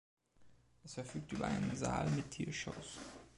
[0.83, 2.97] Es verfügt über einen Saal mit Tiershows.